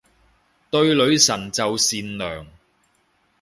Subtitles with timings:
[0.71, 2.47] 對女神就善良